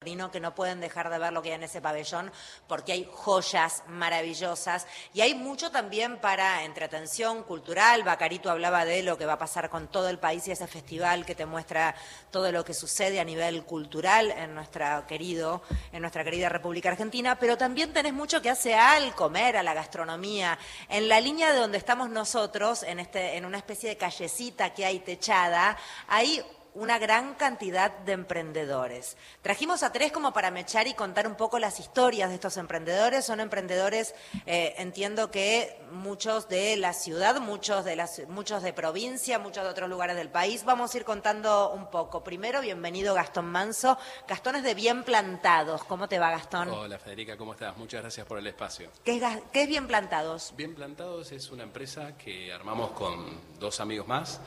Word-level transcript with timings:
que 0.00 0.40
no 0.40 0.54
pueden 0.54 0.80
dejar 0.80 1.10
de 1.10 1.18
ver 1.18 1.30
lo 1.30 1.42
que 1.42 1.50
hay 1.50 1.56
en 1.56 1.62
ese 1.62 1.82
pabellón 1.82 2.32
porque 2.66 2.92
hay 2.92 3.06
joyas 3.12 3.82
maravillosas 3.86 4.86
y 5.12 5.20
hay 5.20 5.34
mucho 5.34 5.70
también 5.70 6.16
para 6.16 6.64
entretención 6.64 7.42
cultural. 7.42 8.02
Bacarito 8.02 8.50
hablaba 8.50 8.86
de 8.86 9.02
lo 9.02 9.18
que 9.18 9.26
va 9.26 9.34
a 9.34 9.38
pasar 9.38 9.68
con 9.68 9.88
todo 9.88 10.08
el 10.08 10.18
país 10.18 10.48
y 10.48 10.52
ese 10.52 10.66
festival 10.66 11.26
que 11.26 11.34
te 11.34 11.44
muestra 11.44 11.94
todo 12.30 12.50
lo 12.50 12.64
que 12.64 12.72
sucede 12.72 13.20
a 13.20 13.24
nivel 13.24 13.62
cultural 13.64 14.30
en 14.30 14.54
nuestra 14.54 15.06
querido, 15.06 15.60
en 15.92 16.00
nuestra 16.00 16.24
querida 16.24 16.48
República 16.48 16.88
Argentina, 16.88 17.38
pero 17.38 17.58
también 17.58 17.92
tenés 17.92 18.14
mucho 18.14 18.40
que 18.40 18.48
hace 18.48 18.74
al 18.74 19.14
comer, 19.14 19.58
a 19.58 19.62
la 19.62 19.74
gastronomía. 19.74 20.58
En 20.88 21.10
la 21.10 21.20
línea 21.20 21.52
de 21.52 21.58
donde 21.58 21.76
estamos 21.76 22.08
nosotros, 22.08 22.84
en 22.84 23.00
este, 23.00 23.36
en 23.36 23.44
una 23.44 23.58
especie 23.58 23.90
de 23.90 23.98
callecita 23.98 24.72
que 24.72 24.86
hay 24.86 25.00
techada, 25.00 25.76
hay 26.08 26.42
una 26.74 26.98
gran 26.98 27.34
cantidad 27.34 27.90
de 27.98 28.12
emprendedores. 28.12 29.16
Trajimos 29.42 29.82
a 29.82 29.92
tres 29.92 30.12
como 30.12 30.32
para 30.32 30.50
mechar 30.50 30.86
y 30.86 30.94
contar 30.94 31.26
un 31.26 31.34
poco 31.34 31.58
las 31.58 31.80
historias 31.80 32.28
de 32.28 32.36
estos 32.36 32.56
emprendedores. 32.56 33.24
Son 33.24 33.40
emprendedores, 33.40 34.14
eh, 34.46 34.74
entiendo 34.78 35.30
que 35.30 35.80
muchos 35.92 36.48
de 36.48 36.76
la 36.76 36.92
ciudad, 36.92 37.40
muchos 37.40 37.84
de, 37.84 37.96
las, 37.96 38.22
muchos 38.28 38.62
de 38.62 38.72
provincia, 38.72 39.38
muchos 39.38 39.64
de 39.64 39.70
otros 39.70 39.88
lugares 39.88 40.16
del 40.16 40.28
país. 40.28 40.64
Vamos 40.64 40.94
a 40.94 40.98
ir 40.98 41.04
contando 41.04 41.70
un 41.70 41.90
poco. 41.90 42.22
Primero, 42.22 42.60
bienvenido 42.60 43.14
Gastón 43.14 43.46
Manso. 43.46 43.98
Gastón 44.28 44.56
es 44.56 44.62
de 44.62 44.74
Bien 44.74 45.04
Plantados. 45.04 45.84
¿Cómo 45.84 46.08
te 46.08 46.18
va, 46.18 46.30
Gastón? 46.30 46.68
Hola, 46.70 46.98
Federica, 46.98 47.36
¿cómo 47.36 47.52
estás? 47.52 47.76
Muchas 47.76 48.02
gracias 48.02 48.26
por 48.26 48.38
el 48.38 48.46
espacio. 48.46 48.90
¿Qué 49.04 49.16
es, 49.16 49.22
qué 49.52 49.62
es 49.62 49.68
Bien 49.68 49.86
Plantados? 49.86 50.52
Bien 50.56 50.74
Plantados 50.74 51.32
es 51.32 51.50
una 51.50 51.64
empresa 51.64 52.16
que 52.16 52.52
armamos 52.52 52.92
con 52.92 53.58
dos 53.58 53.80
amigos 53.80 54.06
más. 54.06 54.40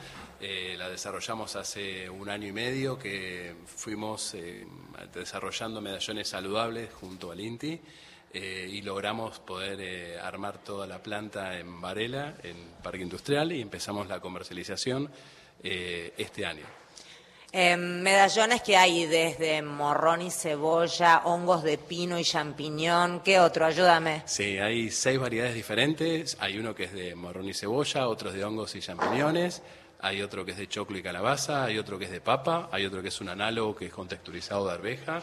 Eh, 0.45 0.75
la 0.77 0.89
desarrollamos 0.89 1.55
hace 1.55 2.09
un 2.09 2.29
año 2.29 2.49
y 2.49 2.51
medio 2.51 2.99
que 2.99 3.55
fuimos 3.65 4.33
eh, 4.33 4.67
desarrollando 5.13 5.79
medallones 5.79 6.27
saludables 6.27 6.91
junto 6.91 7.31
al 7.31 7.39
INTI 7.39 7.79
eh, 8.33 8.67
y 8.69 8.81
logramos 8.81 9.39
poder 9.39 10.19
armar 10.19 10.57
toda 10.57 10.85
la 10.85 11.01
planta 11.01 11.57
en 11.57 11.79
Varela, 11.79 12.35
en 12.43 12.57
Parque 12.83 13.03
Industrial, 13.03 13.53
y 13.53 13.61
empezamos 13.61 14.09
la 14.09 14.19
comercialización 14.19 15.09
este 15.63 16.45
año. 16.45 16.65
medallones 17.53 18.61
que 18.63 18.75
hay 18.75 19.05
desde 19.05 19.61
morrón 19.61 20.23
y 20.23 20.29
cebolla, 20.29 21.21
hongos 21.23 21.63
de 21.63 21.77
pino 21.77 22.19
y 22.19 22.25
champiñón. 22.25 23.21
¿Qué 23.21 23.39
otro? 23.39 23.65
Ayúdame. 23.65 24.23
Sí, 24.25 24.57
hay 24.57 24.91
seis 24.91 25.17
variedades 25.17 25.55
diferentes. 25.55 26.35
Hay 26.41 26.57
uno 26.57 26.75
que 26.75 26.83
es 26.83 26.91
de 26.91 27.15
morrón 27.15 27.47
y 27.47 27.53
cebolla, 27.53 28.09
otros 28.09 28.33
de 28.33 28.43
hongos 28.43 28.75
y 28.75 28.81
champiñones 28.81 29.61
hay 30.03 30.21
otro 30.21 30.43
que 30.43 30.51
es 30.51 30.57
de 30.57 30.67
choclo 30.67 30.97
y 30.97 31.01
calabaza, 31.01 31.63
hay 31.63 31.77
otro 31.77 31.97
que 31.97 32.05
es 32.05 32.11
de 32.11 32.19
papa, 32.19 32.67
hay 32.73 32.85
otro 32.85 33.01
que 33.01 33.07
es 33.07 33.21
un 33.21 33.29
análogo 33.29 33.73
que 33.73 33.85
es 33.85 33.93
contexturizado 33.93 34.67
de 34.67 34.73
arveja. 34.73 35.21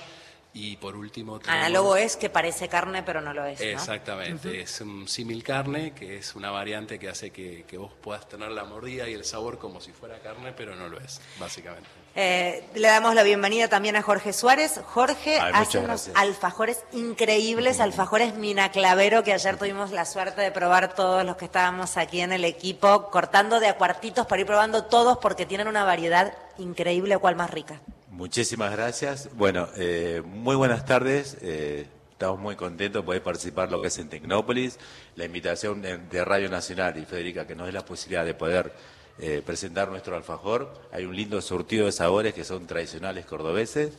Y 0.52 0.76
por 0.76 0.96
último... 0.96 1.40
Análogo 1.46 1.96
es 1.96 2.16
que 2.16 2.28
parece 2.28 2.68
carne 2.68 3.02
pero 3.02 3.20
no 3.20 3.32
lo 3.32 3.44
es. 3.44 3.60
Exactamente, 3.60 4.60
es 4.60 4.80
un 4.80 5.06
símil 5.06 5.42
carne, 5.42 5.92
que 5.92 6.18
es 6.18 6.34
una 6.34 6.50
variante 6.50 6.98
que 6.98 7.08
hace 7.08 7.30
que, 7.30 7.64
que, 7.66 7.78
vos 7.78 7.92
puedas 8.00 8.28
tener 8.28 8.50
la 8.50 8.64
mordida 8.64 9.08
y 9.08 9.14
el 9.14 9.24
sabor 9.24 9.58
como 9.58 9.80
si 9.80 9.92
fuera 9.92 10.18
carne, 10.18 10.52
pero 10.56 10.74
no 10.74 10.88
lo 10.88 10.98
es, 10.98 11.20
básicamente. 11.38 11.88
Eh, 12.16 12.64
le 12.74 12.88
damos 12.88 13.14
la 13.14 13.22
bienvenida 13.22 13.68
también 13.68 13.94
a 13.94 14.02
Jorge 14.02 14.32
Suárez. 14.32 14.80
Jorge 14.84 15.38
hace 15.38 15.78
unos 15.78 16.10
alfajores 16.14 16.82
increíbles, 16.92 17.78
alfajores 17.78 18.34
Mina 18.34 18.72
Clavero, 18.72 19.22
que 19.22 19.32
ayer 19.32 19.56
tuvimos 19.56 19.92
la 19.92 20.04
suerte 20.04 20.40
de 20.40 20.50
probar 20.50 20.94
todos 20.94 21.24
los 21.24 21.36
que 21.36 21.44
estábamos 21.44 21.96
aquí 21.96 22.20
en 22.20 22.32
el 22.32 22.44
equipo, 22.44 23.10
cortando 23.10 23.60
de 23.60 23.68
a 23.68 23.76
cuartitos 23.76 24.26
para 24.26 24.40
ir 24.40 24.46
probando 24.46 24.84
todos 24.84 25.18
porque 25.18 25.46
tienen 25.46 25.68
una 25.68 25.84
variedad 25.84 26.36
increíble, 26.58 27.16
cual 27.18 27.36
más 27.36 27.50
rica. 27.50 27.80
Muchísimas 28.20 28.70
gracias. 28.70 29.30
Bueno, 29.34 29.66
eh, 29.78 30.22
muy 30.26 30.54
buenas 30.54 30.84
tardes. 30.84 31.38
Eh, 31.40 31.86
estamos 32.12 32.38
muy 32.38 32.54
contentos 32.54 33.00
de 33.00 33.06
poder 33.06 33.22
participar 33.22 33.68
en 33.68 33.72
lo 33.72 33.80
que 33.80 33.88
es 33.88 33.96
en 33.96 34.10
Tecnópolis. 34.10 34.78
La 35.16 35.24
invitación 35.24 35.80
de, 35.80 36.22
Radio 36.26 36.50
Nacional 36.50 36.98
y 36.98 37.06
Federica 37.06 37.46
que 37.46 37.54
nos 37.54 37.64
dé 37.64 37.72
la 37.72 37.82
posibilidad 37.82 38.26
de 38.26 38.34
poder 38.34 38.74
eh, 39.18 39.40
presentar 39.42 39.88
nuestro 39.88 40.16
alfajor. 40.16 40.70
Hay 40.92 41.06
un 41.06 41.16
lindo 41.16 41.40
surtido 41.40 41.86
de 41.86 41.92
sabores 41.92 42.34
que 42.34 42.44
son 42.44 42.66
tradicionales 42.66 43.24
cordobeses 43.24 43.94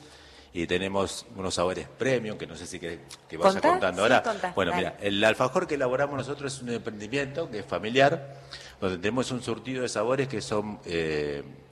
y 0.54 0.68
tenemos 0.68 1.26
unos 1.36 1.56
sabores 1.56 1.88
premium, 1.98 2.38
que 2.38 2.46
no 2.46 2.56
sé 2.56 2.68
si 2.68 2.80
que, 2.80 3.00
que 3.28 3.38
vaya 3.38 3.60
contando 3.60 4.04
ahora. 4.04 4.22
bueno, 4.54 4.72
mira, 4.76 4.98
el 5.02 5.24
alfajor 5.24 5.66
que 5.66 5.74
elaboramos 5.74 6.16
nosotros 6.16 6.54
es 6.54 6.62
un 6.62 6.70
emprendimiento 6.70 7.50
que 7.50 7.58
es 7.58 7.66
familiar, 7.66 8.40
donde 8.80 9.00
tenemos 9.00 9.31
un 9.31 9.42
surtido 9.42 9.81
de 9.81 9.90
sabores 9.90 10.28
que 10.28 10.42
son 10.42 10.80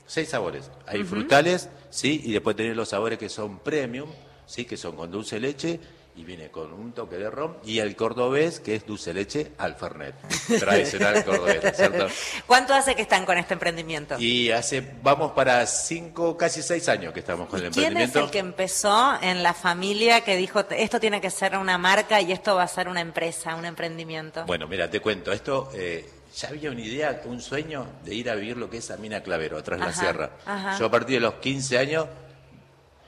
seis 0.09 0.29
sabores. 0.29 0.71
Hay 0.87 1.03
frutales, 1.03 1.69
¿sí? 1.91 2.21
Y 2.25 2.33
después 2.33 2.55
tenés 2.55 2.75
los 2.75 2.89
sabores 2.89 3.19
que 3.19 3.29
son 3.29 3.59
premium, 3.59 4.09
¿sí? 4.47 4.65
Que 4.65 4.75
son 4.75 4.95
con 4.95 5.11
dulce 5.11 5.39
leche 5.39 5.79
y 6.15 6.23
viene 6.23 6.49
con 6.49 6.73
un 6.73 6.93
toque 6.93 7.17
de 7.17 7.29
ron. 7.29 7.57
Y 7.63 7.77
el 7.77 7.95
cordobés, 7.95 8.59
que 8.59 8.73
es 8.73 8.87
dulce 8.87 9.13
leche 9.13 9.51
al 9.59 9.75
fernet. 9.75 10.15
Tradicional 10.59 11.23
cordobés, 11.23 11.77
¿cierto? 11.77 12.07
¿Cuánto 12.47 12.73
hace 12.73 12.95
que 12.95 13.03
están 13.03 13.23
con 13.23 13.37
este 13.37 13.53
emprendimiento? 13.53 14.19
Y 14.19 14.49
hace, 14.49 14.83
vamos 15.03 15.33
para 15.33 15.63
cinco, 15.67 16.35
casi 16.35 16.63
seis 16.63 16.89
años 16.89 17.13
que 17.13 17.19
estamos 17.19 17.47
con 17.47 17.59
el 17.59 17.67
emprendimiento. 17.67 18.13
¿Quién 18.13 18.23
es 18.23 18.27
el 18.27 18.31
que 18.31 18.39
empezó 18.39 19.13
en 19.21 19.43
la 19.43 19.53
familia 19.53 20.21
que 20.21 20.37
dijo, 20.37 20.65
esto 20.71 20.99
tiene 20.99 21.21
que 21.21 21.29
ser 21.29 21.55
una 21.55 21.77
marca 21.77 22.19
y 22.19 22.31
esto 22.31 22.55
va 22.55 22.63
a 22.63 22.67
ser 22.67 22.87
una 22.87 23.01
empresa, 23.01 23.53
un 23.53 23.65
emprendimiento? 23.65 24.43
Bueno, 24.47 24.67
mira, 24.67 24.89
te 24.89 24.99
cuento, 24.99 25.31
esto... 25.31 25.69
Eh, 25.75 26.18
ya 26.35 26.49
había 26.49 26.71
una 26.71 26.81
idea, 26.81 27.21
un 27.25 27.41
sueño 27.41 27.87
de 28.03 28.15
ir 28.15 28.29
a 28.29 28.35
vivir 28.35 28.57
lo 28.57 28.69
que 28.69 28.77
es 28.77 28.91
Amina 28.91 29.21
Clavero, 29.21 29.61
tras 29.63 29.79
la 29.79 29.93
sierra. 29.93 30.31
Yo 30.77 30.85
a 30.85 30.91
partir 30.91 31.15
de 31.15 31.21
los 31.21 31.35
15 31.35 31.77
años, 31.77 32.07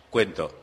cuento. 0.09 0.57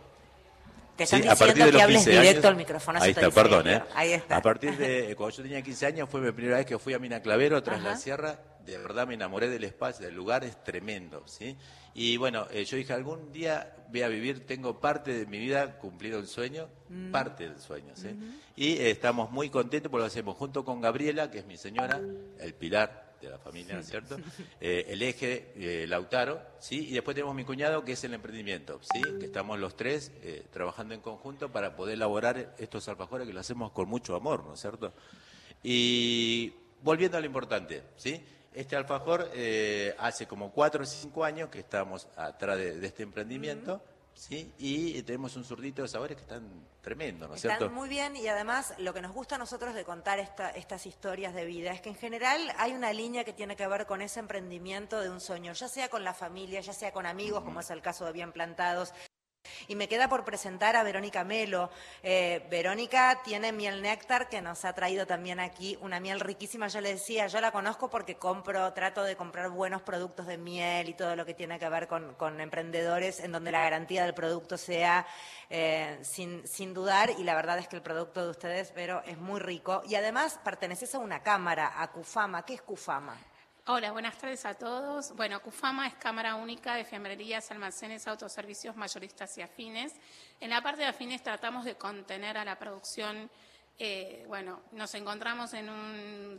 Te 0.97 1.05
están 1.05 1.21
diciendo 1.21 1.45
a 1.45 1.47
partir 1.47 1.65
de 1.65 1.71
que 1.71 1.83
hables 1.83 2.05
directo 2.05 2.49
al 2.49 2.57
micrófono. 2.57 3.01
Ahí 3.01 3.11
está, 3.11 3.31
perdón, 3.31 3.69
¿eh? 3.69 3.83
Ahí 3.95 4.13
está. 4.13 4.37
A 4.37 4.43
partir 4.43 4.77
de, 4.77 5.15
cuando 5.17 5.37
yo 5.37 5.43
tenía 5.45 5.63
15 5.63 5.87
años, 5.87 6.09
fue 6.11 6.21
mi 6.21 6.33
primera 6.33 6.57
vez 6.57 6.67
que 6.67 6.79
fui 6.79 6.93
a 6.95 6.99
Mina 6.99 7.23
Clavero, 7.23 7.63
tras 7.63 7.83
la 7.83 7.97
sierra. 7.97 8.37
De 8.69 8.77
verdad 8.77 9.07
me 9.07 9.15
enamoré 9.15 9.49
del 9.49 9.65
espacio, 9.65 10.05
del 10.05 10.15
lugar 10.15 10.45
es 10.45 10.63
tremendo, 10.63 11.23
¿sí? 11.27 11.57
Y 11.95 12.19
bueno, 12.19 12.47
eh, 12.51 12.67
yo 12.67 12.77
dije, 12.77 12.93
algún 12.93 13.33
día 13.33 13.75
voy 13.89 14.03
a 14.03 14.09
vivir, 14.09 14.47
tengo 14.47 14.79
parte 14.79 15.11
de 15.15 15.25
mi 15.25 15.39
vida 15.39 15.79
cumplido 15.79 16.19
el 16.19 16.27
sueño, 16.27 16.69
mm. 16.91 17.11
parte 17.11 17.49
del 17.49 17.59
sueño, 17.59 17.97
¿sí? 17.97 18.09
Y 18.57 18.73
eh, 18.73 18.91
estamos 18.91 19.31
muy 19.31 19.49
contentos 19.49 19.91
porque 19.91 20.03
lo 20.03 20.07
hacemos 20.07 20.37
junto 20.37 20.67
con 20.67 20.83
Gabriela, 20.83 21.31
que 21.31 21.39
es 21.39 21.47
mi 21.47 21.57
señora, 21.57 21.99
el 22.39 22.53
pilar 22.53 23.17
de 23.23 23.31
la 23.31 23.39
familia, 23.39 23.73
¿no 23.73 23.81
es 23.81 23.89
cierto? 23.89 24.19
Eh, 24.61 24.85
el 24.89 25.01
eje, 25.01 25.87
Lautaro, 25.89 26.43
¿sí? 26.59 26.89
Y 26.91 26.93
después 26.93 27.15
tenemos 27.15 27.35
mi 27.35 27.45
cuñado, 27.45 27.83
que 27.87 27.93
es 27.93 28.05
el 28.05 28.13
emprendimiento, 28.13 28.81
¿sí? 28.83 29.01
Que 29.19 29.25
estamos 29.25 29.59
los 29.59 29.77
tres 29.77 30.13
trabajando 30.53 30.93
en 30.93 31.01
conjunto 31.01 31.51
para 31.51 31.75
poder 31.75 31.95
elaborar 31.95 32.55
estos 32.59 32.87
alfajores 32.91 33.27
que 33.27 33.33
lo 33.33 33.41
hacemos 33.41 33.73
con 33.73 33.89
mucho 33.89 34.15
amor, 34.15 34.45
¿no 34.45 34.53
es 34.53 34.61
cierto? 34.61 34.93
Y 35.63 36.53
volviendo 36.83 37.17
a 37.17 37.21
lo 37.21 37.27
importante, 37.27 37.83
¿sí? 37.97 38.23
Este 38.59 38.75
alfajor 38.75 39.31
eh, 39.35 39.95
hace 39.99 40.27
como 40.27 40.51
cuatro 40.51 40.83
o 40.83 40.85
cinco 40.85 41.23
años 41.23 41.49
que 41.49 41.61
estamos 41.61 42.09
atrás 42.17 42.59
de, 42.59 42.85
este 42.85 43.05
emprendimiento. 43.05 43.81
¿sí? 44.15 44.53
Y 44.59 45.01
tenemos 45.05 45.37
un 45.37 45.45
zurdito 45.45 45.83
de 45.83 45.87
sabores 45.87 46.17
que 46.17 46.23
están 46.23 46.67
tremendos, 46.81 47.29
¿no 47.29 47.37
es 47.37 47.45
están 47.45 47.73
muy 47.73 47.89
bien 47.89 48.17
y 48.17 48.27
además 48.27 48.75
lo 48.79 48.93
que 48.93 49.01
nos 49.01 49.13
gusta 49.13 49.37
a 49.37 49.39
nosotros 49.39 49.77
de 49.77 49.85
contar 49.85 50.19
estas 50.19 50.87
historias 50.87 51.35
de 51.35 51.45
vida 51.45 51.71
es 51.71 51.81
que 51.81 51.91
en 51.91 51.95
general 51.95 52.53
hay 52.57 52.73
una 52.73 52.93
línea 52.93 53.23
que 53.23 53.33
tiene 53.33 53.55
que 53.55 53.69
ver 53.69 53.87
con 53.87 54.03
ese 54.03 54.19
emprendimiento 54.19 54.99
de 55.01 55.09
un 55.09 55.21
sueño, 55.21 55.53
ya 55.53 55.69
sea 55.69 55.89
con 55.89 56.03
la 56.03 56.13
familia, 56.13 56.61
ya 56.61 56.73
sea 56.73 56.91
con 56.91 57.07
amigos, 57.07 57.45
como 57.45 57.61
es 57.61 57.71
el 57.71 57.81
caso 57.81 58.07
de 58.07 58.13
Bien 58.13 58.33
Plantados, 58.33 58.93
y 59.67 59.75
me 59.75 59.89
queda 59.89 60.09
por 60.09 60.25
presentar 60.25 60.77
a 60.77 60.83
Verónica 60.83 61.25
Melo. 61.25 61.71
Eh, 62.03 62.47
Verónica 62.51 63.21
tiene 63.25 63.53
miel 63.53 63.83
néctar 63.83 64.29
que 64.29 64.41
nos 64.41 64.65
ha 64.65 64.73
traído 64.73 65.07
también 65.07 65.41
aquí 65.41 65.79
una 65.81 66.01
miel 66.01 66.21
riquísima. 66.21 66.69
Yo 66.69 66.81
le 66.81 66.95
decía, 66.95 67.27
yo 67.27 67.41
la 67.41 67.53
conozco 67.53 67.91
porque 67.91 68.17
compro, 68.17 68.73
trato 68.73 69.03
de 69.03 69.17
comprar 69.17 69.51
buenos 69.51 69.83
productos 69.83 70.27
de 70.27 70.39
miel 70.39 70.89
y 70.89 70.95
todo 70.95 71.17
lo 71.17 71.25
que 71.27 71.35
tiene 71.35 71.59
que 71.59 71.69
ver 71.69 71.89
con, 71.89 72.41
emprendedores 72.41 73.21
en 73.21 73.33
donde 73.33 73.51
la 73.51 73.63
garantía 73.63 74.05
del 74.05 74.15
producto 74.15 74.57
sea 74.57 75.07
eh, 75.51 75.99
sin, 76.03 76.47
sin 76.47 76.75
dudar 76.75 77.11
y 77.19 77.25
la 77.25 77.35
verdad 77.35 77.59
es 77.59 77.69
que 77.69 77.77
el 77.77 77.83
producto 77.83 78.25
de 78.25 78.31
ustedes, 78.31 78.73
pero 78.75 79.03
es 79.05 79.19
muy 79.19 79.41
rico. 79.41 79.83
Y 79.87 79.95
además 79.95 80.39
perteneces 80.45 80.95
a 80.95 80.99
una 80.99 81.23
cámara, 81.23 81.81
a 81.81 81.91
Cufama. 81.91 82.45
¿Qué 82.45 82.55
es 82.55 82.63
Cufama? 82.63 83.17
Hola, 83.71 83.93
buenas 83.93 84.17
tardes 84.17 84.47
a 84.47 84.55
todos. 84.55 85.15
Bueno, 85.15 85.43
CUFAMA 85.43 85.89
es 85.89 85.95
Cámara 85.97 86.37
Única 86.37 86.75
de 86.75 86.87
Fiambrerías, 86.87 87.51
Almacenes, 87.51 88.09
Autoservicios 88.09 88.75
Mayoristas 88.77 89.37
y 89.37 89.43
Afines. 89.43 89.93
En 90.41 90.49
la 90.49 90.63
parte 90.63 90.81
de 90.81 90.87
afines 90.87 91.23
tratamos 91.23 91.67
de 91.67 91.75
contener 91.75 92.39
a 92.39 92.47
la 92.47 92.59
producción. 92.59 93.29
Eh, 93.79 94.25
bueno, 94.27 94.63
nos 94.73 94.95
encontramos 94.95 95.53
en 95.53 95.69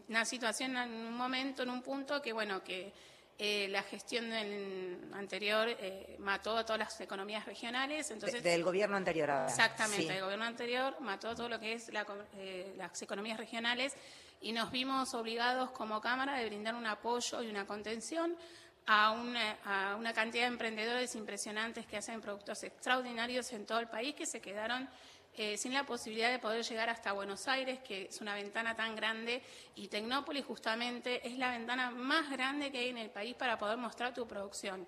una 0.09 0.25
situación, 0.25 0.75
en 0.75 0.91
un 0.91 1.13
momento, 1.15 1.61
en 1.61 1.69
un 1.69 1.83
punto 1.83 2.19
que, 2.19 2.33
bueno, 2.33 2.63
que 2.63 2.91
eh, 3.41 3.69
la 3.69 3.83
gestión 3.83 4.29
del 4.29 4.99
anterior 5.13 5.69
eh, 5.69 6.17
mató 6.19 6.57
a 6.57 6.65
todas 6.65 6.77
las 6.77 6.99
economías 6.99 7.45
regionales. 7.45 8.11
Entonces, 8.11 8.43
del 8.43 8.65
gobierno 8.65 8.97
anterior 8.97 9.31
ahora. 9.31 9.45
Exactamente, 9.45 10.13
el 10.13 10.21
gobierno 10.21 10.43
anterior 10.43 10.99
mató 10.99 11.33
todo 11.33 11.47
lo 11.47 11.57
que 11.57 11.71
es 11.71 11.89
las 11.93 13.01
economías 13.01 13.37
regionales 13.37 13.95
y 14.41 14.51
nos 14.51 14.71
vimos 14.71 15.13
obligados 15.13 15.71
como 15.71 16.01
Cámara 16.01 16.37
de 16.37 16.47
brindar 16.47 16.75
un 16.75 16.85
apoyo 16.85 17.41
y 17.41 17.49
una 17.49 17.65
contención 17.65 18.35
a 18.85 19.11
una, 19.11 19.57
a 19.63 19.95
una 19.95 20.11
cantidad 20.11 20.43
de 20.43 20.49
emprendedores 20.49 21.15
impresionantes 21.15 21.85
que 21.85 21.95
hacen 21.95 22.19
productos 22.19 22.61
extraordinarios 22.63 23.53
en 23.53 23.65
todo 23.65 23.79
el 23.79 23.87
país 23.87 24.15
que 24.15 24.25
se 24.25 24.41
quedaron 24.41 24.89
eh, 25.35 25.57
sin 25.57 25.73
la 25.73 25.85
posibilidad 25.85 26.31
de 26.31 26.39
poder 26.39 26.63
llegar 26.63 26.89
hasta 26.89 27.13
Buenos 27.13 27.47
Aires, 27.47 27.79
que 27.79 28.03
es 28.03 28.21
una 28.21 28.35
ventana 28.35 28.75
tan 28.75 28.95
grande, 28.95 29.41
y 29.75 29.87
Tecnópolis 29.87 30.45
justamente 30.45 31.25
es 31.27 31.37
la 31.37 31.51
ventana 31.51 31.91
más 31.91 32.29
grande 32.29 32.71
que 32.71 32.79
hay 32.79 32.89
en 32.89 32.97
el 32.97 33.09
país 33.09 33.35
para 33.35 33.57
poder 33.57 33.77
mostrar 33.77 34.13
tu 34.13 34.27
producción. 34.27 34.85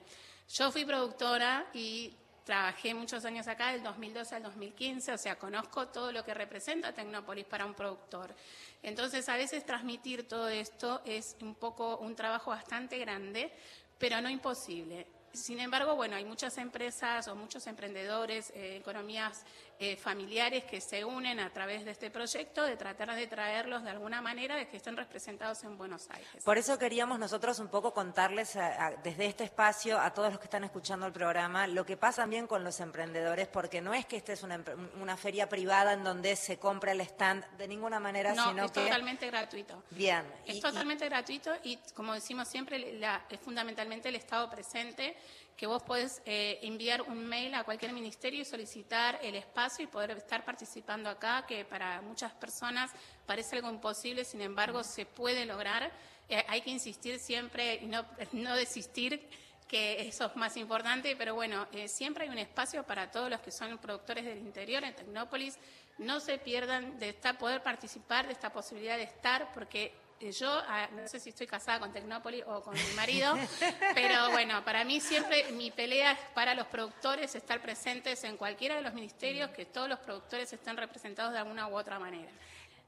Yo 0.50 0.72
fui 0.72 0.84
productora 0.84 1.68
y 1.74 2.14
trabajé 2.44 2.94
muchos 2.94 3.24
años 3.24 3.48
acá, 3.48 3.72
del 3.72 3.84
2012 3.84 4.36
al 4.36 4.44
2015, 4.44 5.14
o 5.14 5.18
sea, 5.18 5.38
conozco 5.38 5.88
todo 5.88 6.12
lo 6.12 6.26
que 6.26 6.34
representa 6.34 6.92
Tecnópolis 6.92 7.46
para 7.46 7.66
un 7.66 7.74
productor. 7.74 8.36
Entonces, 8.84 9.30
a 9.30 9.38
veces 9.38 9.66
transmitir 9.66 10.28
todo 10.28 10.50
esto 10.50 11.02
es 11.06 11.38
un 11.42 11.56
poco 11.56 11.98
un 11.98 12.16
trabajo 12.16 12.52
bastante 12.52 12.98
grande, 12.98 13.54
pero 13.98 14.20
no 14.22 14.30
imposible. 14.30 15.08
Sin 15.34 15.62
embargo, 15.62 15.96
bueno, 15.96 16.18
hay 16.18 16.26
muchas 16.26 16.58
empresas 16.58 17.28
o 17.30 17.36
muchos 17.36 17.66
emprendedores, 17.68 18.52
eh, 18.54 18.76
economías 18.76 19.46
eh, 19.82 19.98
familiares 19.98 20.64
que 20.64 20.80
se 20.80 21.04
unen 21.04 21.40
a 21.40 21.52
través 21.52 21.84
de 21.84 21.92
este 21.92 22.10
proyecto 22.10 22.64
de 22.64 22.78
tratar 22.78 23.14
de 23.16 23.28
traerlos 23.28 23.84
de 23.84 23.90
alguna 23.90 24.22
manera 24.22 24.56
de 24.56 24.68
que 24.68 24.78
estén 24.78 24.96
representados 24.96 25.64
en 25.64 25.78
Buenos 25.78 26.10
Aires. 26.12 26.44
Por 26.46 26.58
eso 26.58 26.78
queríamos 26.78 27.20
nosotros 27.20 27.60
un 27.60 27.68
poco 27.68 27.94
contarles 27.94 28.58
desde 29.04 29.26
este 29.26 29.44
espacio 29.44 30.00
a 30.00 30.14
todos 30.14 30.30
los 30.30 30.40
que 30.40 30.46
están 30.46 30.64
escuchando 30.64 31.06
el 31.08 31.12
programa 31.12 31.66
lo 31.68 31.86
que 31.86 31.98
pasa 31.98 32.22
también 32.22 32.46
con 32.46 32.64
los 32.64 32.80
emprendedores, 32.80 33.48
porque 33.48 33.82
no 33.82 33.96
es 33.96 34.06
que 34.06 34.18
esta 34.18 34.34
es 34.34 34.44
una, 34.44 35.18
feria 35.18 35.50
privada 35.50 35.94
en 35.94 36.04
donde 36.04 36.36
se 36.36 36.60
compra 36.60 36.92
el 36.92 37.02
stand 37.02 37.44
de 37.58 37.68
ninguna 37.68 38.00
manera, 38.00 38.36
no, 38.36 38.50
sino 38.50 38.66
es 38.66 38.72
totalmente 38.72 39.26
gratuito. 39.26 39.84
Bien. 39.90 40.24
Es 40.46 40.60
totalmente 40.60 41.10
gratuito 41.10 41.52
y, 41.64 41.78
como 41.96 42.14
decimos 42.14 42.48
siempre, 42.48 43.02
es 43.30 43.40
fundamentalmente 43.40 44.10
el 44.10 44.16
Estado 44.16 44.50
presente 44.52 45.18
que 45.58 45.68
vos 45.68 45.84
podés 45.84 46.22
eh, 46.26 46.60
enviar 46.64 47.02
un 47.04 47.26
mail 47.26 47.54
a 47.54 47.64
cualquier 47.64 47.94
ministerio 47.94 48.42
y 48.42 48.46
solicitar 48.46 49.20
el 49.22 49.36
espacio 49.36 49.71
y 49.80 49.88
poder 49.88 50.12
estar 50.12 50.44
participando 50.44 51.10
acá, 51.10 51.46
que 51.48 51.66
para 51.66 52.02
muchas 52.02 52.32
personas 52.34 52.92
parece 53.26 53.56
algo 53.56 53.70
imposible, 53.70 54.26
sin 54.26 54.42
embargo 54.42 54.84
se 54.84 55.06
puede 55.06 55.46
lograr. 55.46 55.92
Eh, 56.30 56.44
hay 56.48 56.62
que 56.62 56.70
insistir 56.70 57.20
siempre 57.20 57.76
y 57.76 57.88
no, 57.88 58.06
no 58.34 58.56
desistir 58.56 59.28
que 59.68 60.02
eso 60.02 60.26
es 60.26 60.36
más 60.36 60.58
importante, 60.58 61.16
pero 61.16 61.34
bueno, 61.34 61.66
eh, 61.72 61.88
siempre 61.88 62.26
hay 62.26 62.30
un 62.30 62.38
espacio 62.38 62.84
para 62.84 63.10
todos 63.10 63.30
los 63.30 63.40
que 63.40 63.52
son 63.52 63.78
productores 63.78 64.26
del 64.26 64.40
interior 64.40 64.84
en 64.84 64.94
Tecnópolis. 64.94 65.58
No 65.98 66.20
se 66.20 66.38
pierdan 66.38 67.00
de 67.00 67.10
estar, 67.10 67.38
poder 67.38 67.64
participar 67.64 68.28
de 68.28 68.34
esta 68.34 68.52
posibilidad 68.52 68.98
de 68.98 69.04
estar, 69.04 69.54
porque 69.54 69.94
yo 70.30 70.52
ah, 70.68 70.88
no 70.94 71.08
sé 71.08 71.20
si 71.20 71.30
estoy 71.30 71.48
casada 71.48 71.80
con 71.80 71.92
Tecnópolis 71.92 72.44
o 72.46 72.62
con 72.62 72.76
mi 72.76 72.94
marido, 72.96 73.36
pero 73.96 74.30
bueno, 74.30 74.64
para 74.64 74.84
mí 74.84 75.00
siempre 75.00 75.52
mi 75.54 75.72
pelea 75.72 76.12
es 76.12 76.20
para 76.36 76.54
los 76.54 76.68
productores 76.68 77.34
estar 77.34 77.60
presentes 77.62 78.24
en 78.24 78.38
cualquiera 78.38 78.76
de 78.76 78.84
los 78.84 78.94
ministerios, 78.94 79.50
que 79.52 79.66
todos 79.66 79.90
los 79.90 80.00
productores 80.00 80.54
estén 80.54 80.78
representados 80.78 81.34
de 81.34 81.40
alguna 81.40 81.68
u 81.68 81.76
otra 81.76 81.98
manera. 81.98 82.32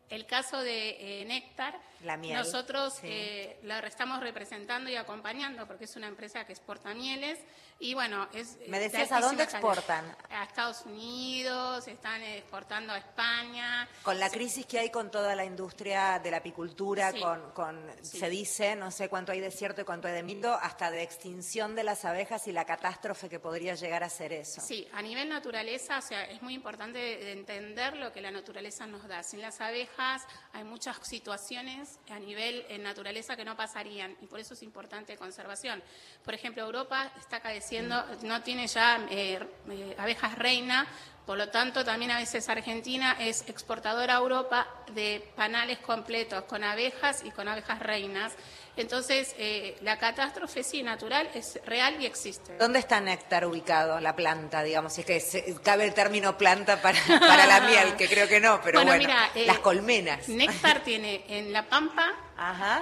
El 0.10 0.26
caso 0.26 0.60
de 0.60 1.22
eh, 1.22 1.26
Néctar, 1.26 1.80
nosotros 2.34 3.00
eh, 3.04 3.58
la 3.64 3.80
estamos 3.80 4.20
representando 4.20 4.90
y 4.90 4.96
acompañando 4.96 5.66
porque 5.66 5.86
es 5.86 5.96
una 5.96 6.08
empresa 6.08 6.46
que 6.46 6.54
exporta 6.54 6.94
mieles 6.94 7.40
y 7.80 7.94
bueno, 7.94 8.28
es... 8.34 8.58
¿Me 8.68 8.80
decías 8.80 9.12
a 9.12 9.20
dónde 9.20 9.44
exportan? 9.44 10.16
A 10.30 10.44
Estados 10.44 10.84
Unidos, 10.86 11.88
están 11.88 12.22
exportando 12.22 12.94
a 12.94 12.98
España. 12.98 13.90
Con 14.04 14.20
la 14.20 14.30
crisis 14.30 14.66
que 14.66 14.80
hay 14.80 14.90
con 14.90 15.12
toda 15.12 15.36
la 15.36 15.44
industria 15.44 16.20
de 16.20 16.32
la 16.32 16.38
apicultura, 16.38 17.12
con, 17.54 17.92
se 18.02 18.30
dice, 18.30 18.76
no 18.76 18.92
sé 18.92 19.10
cuánto 19.10 19.32
hay 19.32 19.40
de 19.40 19.52
cierto 19.52 19.82
y 19.82 19.84
cuánto 19.84 20.08
hay 20.08 20.14
de 20.14 20.24
mito, 20.24 20.54
hasta 20.54 20.92
de 20.92 21.04
extinción 21.04 21.76
de 21.76 21.84
las 21.84 22.06
abejas 22.06 22.48
y 22.48 22.52
la 22.52 22.66
catástrofe 22.66 23.28
que 23.28 23.40
podría 23.40 23.76
llegar 23.76 24.04
a 24.04 24.10
ser 24.10 24.32
eso. 24.32 24.62
Sí, 24.62 24.88
a 24.94 25.02
nivel 25.02 25.28
naturaleza, 25.28 25.98
o 25.98 26.02
sea, 26.02 26.24
es 26.26 26.42
muy 26.42 26.54
importante 26.54 27.32
entender 27.32 27.98
lo 27.98 28.14
que 28.14 28.22
la 28.22 28.32
naturaleza 28.32 28.86
nos 28.86 29.08
da. 29.08 29.24
Sin 29.24 29.42
las 29.42 29.60
abejas 29.60 29.93
hay 30.54 30.64
muchas 30.64 30.98
situaciones 31.08 32.00
a 32.10 32.20
nivel 32.20 32.66
en 32.70 32.84
naturaleza 32.84 33.36
que 33.36 33.46
no 33.46 33.56
pasarían 33.56 34.16
y 34.22 34.28
por 34.28 34.40
eso 34.40 34.54
es 34.54 34.64
importante 34.64 35.18
conservación. 35.18 35.82
Por 36.24 36.34
ejemplo, 36.34 36.64
Europa 36.64 37.12
está 37.20 37.40
cadeciendo, 37.40 38.04
no 38.24 38.42
tiene 38.42 38.68
ya 38.68 39.06
eh, 39.10 39.40
eh, 39.70 39.96
abejas 39.98 40.38
reina, 40.38 40.88
por 41.26 41.38
lo 41.38 41.50
tanto 41.50 41.86
también 41.86 42.12
a 42.12 42.18
veces 42.18 42.50
Argentina 42.50 43.16
es 43.20 43.48
exportadora 43.48 44.16
a 44.16 44.20
Europa 44.20 44.68
de 44.94 45.26
panales 45.36 45.80
completos 45.80 46.44
con 46.44 46.64
abejas 46.64 47.24
y 47.24 47.32
con 47.32 47.48
abejas 47.48 47.80
reinas. 47.80 48.34
Entonces, 48.76 49.36
eh, 49.38 49.78
la 49.82 50.00
catástrofe 50.00 50.64
sí 50.64 50.82
natural 50.82 51.30
es 51.36 51.60
real 51.66 51.96
y 52.02 52.08
existe. 52.08 52.58
¿Dónde 52.58 52.80
está 52.80 53.00
Néctar 53.00 53.46
ubicado, 53.46 54.00
la 54.00 54.16
planta, 54.16 54.64
digamos? 54.64 54.94
Si 54.94 55.02
es 55.08 55.32
que 55.32 55.56
cabe 55.64 55.86
el 55.86 55.94
término 55.94 56.38
planta 56.38 56.82
para, 56.82 56.98
para 57.20 57.46
la 57.46 57.62
miel, 57.62 57.96
que 57.96 58.08
creo 58.08 58.28
que 58.28 58.40
no, 58.40 58.60
pero 58.62 58.84
bueno, 58.84 59.08
las 59.46 59.60
colmenas. 59.60 60.28
Néctar 60.28 60.80
tiene 60.84 61.24
en 61.30 61.54
La 61.54 61.70
Pampa, 61.70 62.14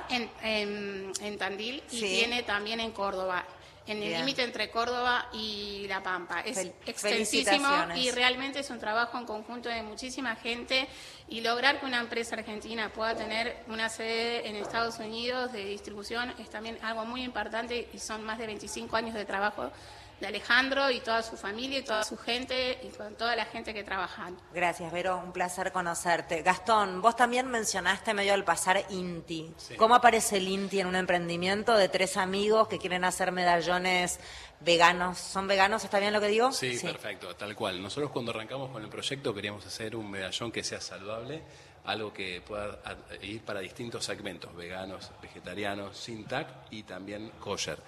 En, 0.10 1.12
en, 1.22 1.38
Tandil 1.38 1.84
y 1.92 2.00
tiene 2.00 2.44
también 2.44 2.80
en 2.80 2.92
Córdoba 2.92 3.46
en 3.88 4.04
el 4.04 4.14
límite 4.14 4.44
entre 4.44 4.70
Córdoba 4.70 5.28
y 5.34 5.86
La 5.88 6.04
Pampa. 6.04 6.42
Es 6.42 6.58
extensísimo 6.86 7.70
y 7.96 8.12
realmente 8.12 8.60
es 8.60 8.70
un 8.70 8.80
trabajo 8.80 9.18
en 9.18 9.26
conjunto 9.26 9.70
de 9.70 9.82
muchísima 9.84 10.36
gente 10.36 10.88
y 11.32 11.40
lograr 11.40 11.80
que 11.80 11.86
una 11.86 12.00
empresa 12.00 12.36
argentina 12.36 12.90
pueda 12.90 13.16
tener 13.16 13.64
una 13.70 13.88
sede 13.88 14.50
en 14.50 14.58
Estados 14.58 15.00
Unidos 15.00 15.54
de 15.54 15.64
distribución 15.64 16.34
es 16.38 16.50
también 16.50 16.78
algo 16.84 17.06
muy 17.06 17.24
importante 17.24 17.88
y 17.94 18.00
son 18.00 18.26
más 18.26 18.38
de 18.38 18.48
25 18.48 18.94
años 18.98 19.14
de 19.14 19.24
trabajo 19.24 19.72
de 20.20 20.28
Alejandro 20.28 20.92
y 20.92 21.00
toda 21.00 21.24
su 21.24 21.38
familia 21.38 21.80
y 21.80 21.84
toda 21.84 22.04
su 22.04 22.18
gente 22.18 22.80
y 22.84 22.90
con 22.90 23.16
toda 23.16 23.36
la 23.36 23.46
gente 23.46 23.74
que 23.74 23.84
trabaja. 23.84 24.30
Gracias, 24.54 24.92
Vero, 24.92 25.18
un 25.18 25.32
placer 25.32 25.72
conocerte. 25.72 26.44
Gastón, 26.44 27.02
vos 27.02 27.16
también 27.16 27.48
mencionaste 27.48 28.14
medio 28.14 28.34
al 28.34 28.44
pasar 28.44 28.84
INTI. 28.90 29.54
¿Cómo 29.78 29.96
aparece 29.96 30.38
el 30.38 30.48
INTI 30.50 30.82
en 30.82 30.88
un 30.88 30.96
emprendimiento 30.96 31.76
de 31.76 31.88
tres 31.88 32.18
amigos 32.18 32.68
que 32.68 32.78
quieren 32.78 33.04
hacer 33.06 33.32
medallones 33.32 34.20
veganos? 34.64 35.18
¿Son 35.18 35.48
veganos? 35.48 35.84
¿Está 35.84 36.00
bien 36.00 36.14
lo 36.14 36.22
que 36.22 36.28
digo? 36.28 36.52
Sí, 36.52 36.80
perfecto, 36.82 37.36
tal 37.36 37.56
cual. 37.56 37.82
Nosotros 37.82 38.12
cuando 38.12 38.32
arrancamos 38.32 38.72
con 38.72 38.84
el 38.84 38.90
proyecto 38.90 39.34
queríamos 39.34 39.66
hacer 39.66 39.96
un 39.96 40.10
medallón 40.10 40.52
que 40.52 40.64
sea 40.64 40.82
saludable 40.82 41.42
algo 41.86 42.14
que 42.14 42.42
pueda 42.42 42.80
ir 43.22 43.42
para 43.42 43.60
distintos 43.60 44.06
segmentos, 44.06 44.56
veganos, 44.56 45.12
vegetarianos, 45.22 45.98
sin 45.98 46.26
TAC 46.26 46.48
y 46.72 46.84
también 46.84 47.32
kosher. 47.40 47.80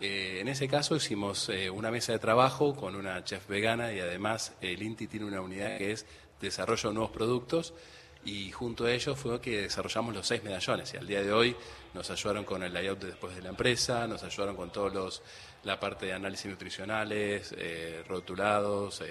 Eh, 0.00 0.38
en 0.40 0.48
ese 0.48 0.68
caso 0.68 0.94
hicimos 0.94 1.48
eh, 1.48 1.70
una 1.70 1.90
mesa 1.90 2.12
de 2.12 2.18
trabajo 2.18 2.74
con 2.74 2.94
una 2.94 3.22
chef 3.24 3.48
vegana 3.48 3.92
y 3.92 4.00
además 4.00 4.54
el 4.60 4.82
INTI 4.82 5.08
tiene 5.08 5.26
una 5.26 5.40
unidad 5.40 5.76
que 5.76 5.92
es 5.92 6.06
desarrollo 6.40 6.90
de 6.90 6.94
nuevos 6.94 7.10
productos 7.10 7.74
y 8.24 8.50
junto 8.50 8.84
a 8.84 8.92
ellos 8.92 9.18
fue 9.18 9.40
que 9.40 9.62
desarrollamos 9.62 10.14
los 10.14 10.26
seis 10.26 10.42
medallones 10.42 10.92
y 10.94 10.96
al 10.96 11.06
día 11.06 11.22
de 11.22 11.32
hoy 11.32 11.56
nos 11.94 12.10
ayudaron 12.10 12.44
con 12.44 12.62
el 12.62 12.72
layout 12.72 13.00
después 13.00 13.34
de 13.34 13.42
la 13.42 13.50
empresa, 13.50 14.06
nos 14.06 14.22
ayudaron 14.22 14.56
con 14.56 14.70
todos 14.70 14.92
los 14.92 15.22
la 15.64 15.80
parte 15.80 16.06
de 16.06 16.12
análisis 16.12 16.46
nutricionales, 16.46 17.54
eh, 17.56 18.02
rotulados 18.08 19.02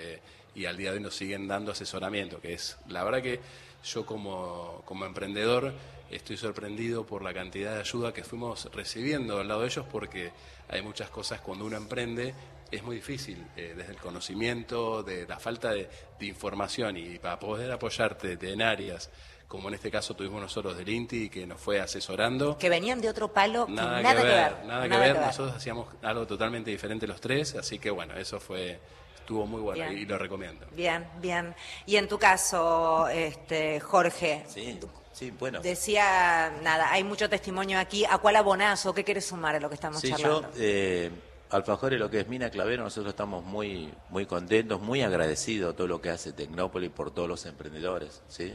y 0.55 0.65
al 0.65 0.77
día 0.77 0.91
de 0.91 0.97
hoy 0.97 1.03
nos 1.03 1.15
siguen 1.15 1.47
dando 1.47 1.71
asesoramiento, 1.71 2.39
que 2.39 2.53
es 2.53 2.77
la 2.87 3.03
verdad 3.03 3.21
que 3.21 3.39
yo 3.83 4.05
como, 4.05 4.81
como 4.85 5.05
emprendedor 5.05 5.73
estoy 6.09 6.37
sorprendido 6.37 7.05
por 7.05 7.21
la 7.21 7.33
cantidad 7.33 7.73
de 7.73 7.81
ayuda 7.81 8.13
que 8.13 8.23
fuimos 8.23 8.65
recibiendo 8.73 9.39
al 9.39 9.47
lado 9.47 9.61
de 9.61 9.67
ellos 9.67 9.85
porque 9.91 10.31
hay 10.69 10.81
muchas 10.81 11.09
cosas 11.09 11.41
cuando 11.41 11.65
uno 11.65 11.77
emprende 11.77 12.33
es 12.71 12.83
muy 12.83 12.97
difícil, 12.97 13.45
eh, 13.55 13.73
desde 13.75 13.93
el 13.93 13.97
conocimiento, 13.97 15.03
de 15.03 15.25
la 15.27 15.39
falta 15.39 15.71
de, 15.71 15.89
información 16.21 16.97
y 16.97 17.19
para 17.19 17.39
poder 17.39 17.71
apoyarte 17.71 18.37
en 18.41 18.61
áreas 18.61 19.11
como 19.47 19.69
en 19.69 19.75
este 19.75 19.89
caso 19.89 20.13
tuvimos 20.13 20.41
nosotros 20.41 20.77
del 20.77 20.89
INTI 20.89 21.29
que 21.29 21.47
nos 21.47 21.61
fue 21.61 21.79
asesorando. 21.79 22.57
Que 22.57 22.69
venían 22.69 22.99
de 22.99 23.07
otro 23.07 23.31
palo, 23.31 23.65
nada, 23.69 24.01
que, 24.01 24.23
ver, 24.23 24.65
Nada, 24.65 24.89
que, 24.89 24.97
ver, 24.97 25.15
nosotros 25.15 25.55
hacíamos 25.55 25.87
algo 26.01 26.27
totalmente 26.27 26.69
diferente 26.69 27.07
los 27.07 27.21
tres, 27.21 27.55
así 27.55 27.79
que 27.79 27.89
bueno, 27.89 28.13
eso 28.17 28.41
fue 28.41 28.77
estuvo 29.17 29.45
muy 29.45 29.61
bueno 29.61 29.91
y, 29.91 30.05
lo 30.05 30.17
recomiendo. 30.17 30.65
Bien, 30.71 31.05
bien. 31.21 31.53
Y 31.85 31.97
en 31.97 32.07
tu 32.07 32.17
caso, 32.17 33.07
este, 33.09 33.79
Jorge, 33.79 34.43
sí. 34.47 34.79
Sí, 35.11 35.31
bueno. 35.31 35.61
Decía, 35.61 36.53
nada, 36.61 36.91
hay 36.91 37.03
mucho 37.03 37.27
testimonio 37.27 37.79
aquí. 37.79 38.05
¿A 38.05 38.19
cuál 38.19 38.35
abonazo? 38.35 38.93
¿Qué 38.93 39.03
quieres 39.03 39.25
sumar 39.25 39.55
a 39.55 39.59
lo 39.59 39.67
que 39.67 39.73
estamos 39.73 39.99
sí, 39.99 40.13
Yo, 40.15 40.43
eh, 40.57 41.09
Alfajores, 41.49 41.99
lo 41.99 42.09
que 42.09 42.19
es 42.19 42.27
Mina 42.27 42.49
Clavero, 42.49 42.83
nosotros 42.83 43.11
estamos 43.11 43.43
muy, 43.43 43.93
muy 44.09 44.25
contentos, 44.25 44.81
muy 44.81 45.01
agradecidos 45.01 45.75
todo 45.75 45.87
lo 45.87 46.01
que 46.01 46.09
hace 46.09 46.33
Tecnópolis 46.33 46.89
por 46.89 47.11
todos 47.11 47.29
los 47.29 47.45
emprendedores, 47.45 48.21
¿sí? 48.27 48.53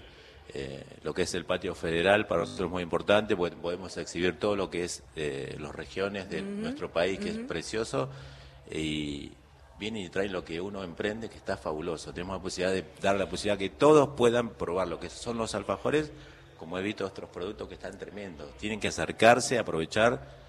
Eh, 0.54 0.84
lo 1.02 1.14
que 1.14 1.22
es 1.22 1.32
el 1.34 1.46
patio 1.46 1.74
federal 1.74 2.26
para 2.26 2.42
nosotros 2.42 2.66
es 2.66 2.72
muy 2.72 2.82
importante, 2.82 3.34
porque 3.34 3.56
podemos 3.56 3.96
exhibir 3.96 4.38
todo 4.38 4.56
lo 4.56 4.68
que 4.68 4.84
es 4.84 5.02
eh, 5.16 5.56
las 5.58 5.74
regiones 5.74 6.28
de 6.28 6.42
nuestro 6.42 6.92
país, 6.92 7.18
que 7.18 7.30
es 7.30 7.38
precioso, 7.38 8.10
y 8.70 9.32
viene 9.78 10.02
y 10.02 10.10
trae 10.10 10.28
lo 10.28 10.44
que 10.44 10.60
uno 10.60 10.84
emprende, 10.84 11.30
que 11.30 11.38
está 11.38 11.56
fabuloso. 11.56 12.12
Tenemos 12.12 12.36
la 12.36 12.42
posibilidad 12.42 12.74
de 12.74 12.84
dar 13.00 13.16
la 13.16 13.28
posibilidad 13.28 13.58
que 13.58 13.70
todos 13.70 14.10
puedan 14.16 14.50
probar 14.50 14.88
lo 14.88 15.00
que 15.00 15.08
son 15.08 15.38
los 15.38 15.54
alfajores 15.54 16.12
como 16.62 16.78
he 16.78 16.82
visto 16.82 17.04
otros 17.04 17.28
productos 17.28 17.66
que 17.66 17.74
están 17.74 17.98
tremendos. 17.98 18.56
Tienen 18.58 18.78
que 18.78 18.86
acercarse, 18.86 19.58
aprovechar 19.58 20.41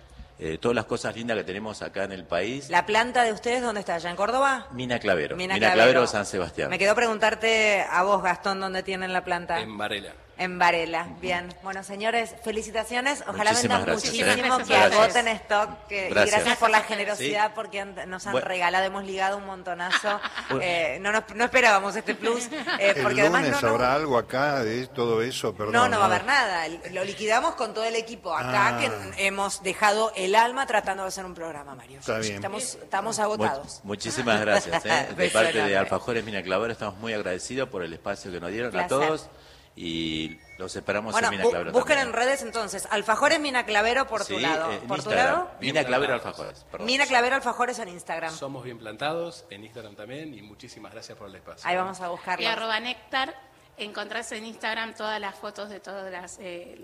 eh, 0.45 0.57
todas 0.57 0.75
las 0.75 0.83
cosas 0.83 1.15
lindas 1.15 1.37
que 1.37 1.45
tenemos 1.45 1.81
acá 1.81 2.03
en 2.03 2.11
el 2.11 2.25
país. 2.25 2.69
¿La 2.69 2.85
planta 2.85 3.23
de 3.23 3.31
ustedes 3.31 3.61
dónde 3.61 3.79
está? 3.79 3.95
¿Allá 3.95 4.09
en 4.09 4.17
Córdoba? 4.17 4.67
Mina 4.73 4.99
Clavero. 4.99 5.37
Mina, 5.37 5.57
Clavero, 5.57 6.05
San 6.05 6.25
Sebastián. 6.25 6.69
Me 6.69 6.77
quedó 6.77 6.93
preguntarte 6.95 7.85
a 7.89 8.03
vos, 8.03 8.21
Gastón, 8.21 8.59
dónde 8.59 8.83
tienen 8.83 9.13
la 9.13 9.23
planta. 9.23 9.61
En 9.61 9.77
Varela. 9.77 10.11
En 10.35 10.57
Varela, 10.57 11.07
bien. 11.21 11.53
Bueno, 11.61 11.83
señores, 11.83 12.35
felicitaciones. 12.43 13.23
Ojalá 13.27 13.53
vendan 13.53 13.85
muchísimo, 13.87 14.57
que 14.65 14.75
agoten 14.75 15.27
stock. 15.27 15.69
Y 15.91 16.09
gracias 16.09 16.57
por 16.57 16.71
la 16.71 16.81
generosidad, 16.81 17.53
porque 17.53 17.85
nos 17.85 18.25
han 18.25 18.41
regalado, 18.41 18.85
hemos 18.85 19.05
ligado 19.05 19.37
un 19.37 19.45
montonazo. 19.45 20.19
eh, 20.61 20.97
no, 21.01 21.11
no 21.11 21.43
esperábamos 21.43 21.95
este 21.95 22.15
plus. 22.15 22.49
Eh, 22.79 22.95
porque 23.01 23.21
el 23.21 23.27
lunes 23.27 23.43
además 23.43 23.63
habrá 23.63 23.93
algo 23.93 24.17
acá 24.17 24.63
de 24.63 24.87
todo 24.87 25.21
eso, 25.21 25.53
perdón. 25.53 25.73
No, 25.73 25.87
no 25.87 25.99
va 25.99 26.05
a 26.05 26.07
haber 26.07 26.25
nada. 26.25 26.67
Lo 26.91 27.03
liquidamos 27.03 27.53
con 27.55 27.73
todo 27.73 27.83
el 27.83 27.95
equipo 27.95 28.35
acá, 28.35 28.77
que 28.79 28.87
ah. 28.87 29.11
hemos 29.17 29.61
dejado 29.61 30.11
el 30.15 30.35
alma 30.35 30.65
tratando 30.65 31.03
de 31.03 31.09
hacer 31.09 31.25
un 31.25 31.35
programa, 31.35 31.75
Mario. 31.75 31.99
Está 31.99 32.17
bien. 32.17 32.35
Estamos, 32.35 32.75
estamos 32.75 33.19
agotados. 33.19 33.81
muchísimas 33.83 34.41
gracias. 34.41 34.83
¿eh? 34.85 35.09
De 35.17 35.29
parte 35.29 35.63
de 35.63 35.77
Alfajores 35.77 36.23
Mina 36.23 36.41
Clavero 36.41 36.73
estamos 36.73 36.97
muy 36.97 37.13
agradecidos 37.13 37.69
por 37.69 37.83
el 37.83 37.93
espacio 37.93 38.31
que 38.31 38.39
nos 38.39 38.49
dieron 38.49 38.75
a 38.77 38.87
todos 38.87 39.29
y 39.75 40.37
los 40.57 40.75
esperamos 40.75 41.15
en 41.19 41.29
Mina 41.29 41.43
Clavero. 41.43 41.71
Busquen 41.71 41.99
en 41.99 42.13
redes 42.13 42.41
entonces, 42.43 42.87
Alfajores 42.91 43.39
Mina 43.39 43.65
Clavero 43.65 44.07
por 44.07 44.25
tu 44.25 44.37
lado. 44.37 44.71
Eh, 44.71 44.81
¿Por 44.87 45.03
tu 45.03 45.09
lado? 45.09 45.49
Mina 45.59 45.83
Clavero 45.83 46.13
Alfajores. 46.13 46.65
Mina 46.79 47.05
Clavero 47.05 47.35
Alfajores 47.35 47.79
en 47.79 47.89
Instagram. 47.89 48.33
Somos 48.33 48.63
bien 48.63 48.77
plantados, 48.77 49.45
en 49.49 49.63
Instagram 49.63 49.95
también, 49.95 50.33
y 50.33 50.41
muchísimas 50.41 50.91
gracias 50.91 51.17
por 51.17 51.27
el 51.27 51.35
espacio. 51.35 51.67
Ahí 51.67 51.75
vamos 51.75 51.99
a 52.01 52.09
buscarlo. 52.09 52.43
Y 52.43 52.47
arroba 52.47 52.79
Néctar, 52.79 53.33
encontrás 53.77 54.31
en 54.31 54.45
Instagram 54.45 54.93
todas 54.93 55.19
las 55.19 55.35
fotos 55.35 55.69
de 55.69 55.79
todos 55.79 56.11
las, 56.11 56.37
eh, 56.39 56.77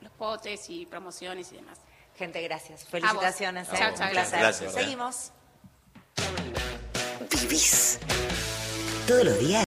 los, 0.00 0.12
potes 0.12 0.70
y 0.70 0.86
promociones 0.86 1.52
y 1.52 1.56
demás. 1.56 1.78
Gente, 2.16 2.40
gracias. 2.42 2.84
Felicitaciones. 2.84 3.68
Chao, 3.68 3.94
chao, 3.96 4.10
gracias. 4.10 4.72
Seguimos. 4.72 5.32
Vivís 7.30 8.00
todos 9.06 9.24
los 9.24 9.38
días 9.38 9.56